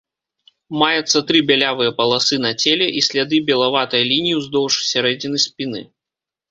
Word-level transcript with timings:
Маецца 0.81 1.17
тры 1.31 1.39
бялявыя 1.51 1.91
паласы 2.01 2.35
на 2.47 2.51
целе, 2.65 2.87
і 3.01 3.07
сляды 3.09 3.43
белаватай 3.51 4.03
лініі 4.15 4.35
ўздоўж 4.43 4.73
сярэдзіны 4.91 5.37
спіны. 5.51 5.81